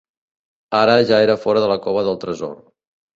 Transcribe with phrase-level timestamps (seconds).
[0.77, 2.57] Ara ja era fora de la cova del tresor.